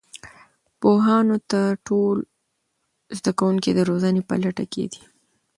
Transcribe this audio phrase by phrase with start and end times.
[0.81, 2.17] پوهانو ته ټول
[3.17, 5.01] زده کوونکي د روزنې په لټه کې دي.